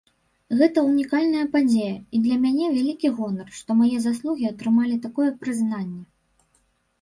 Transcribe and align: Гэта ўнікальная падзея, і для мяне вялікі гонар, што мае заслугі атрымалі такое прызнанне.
Гэта 0.59 0.77
ўнікальная 0.85 1.43
падзея, 1.55 1.95
і 2.19 2.21
для 2.23 2.37
мяне 2.45 2.65
вялікі 2.77 3.11
гонар, 3.19 3.47
што 3.59 3.77
мае 3.83 3.91
заслугі 4.07 4.49
атрымалі 4.53 4.97
такое 5.05 5.29
прызнанне. 5.45 6.01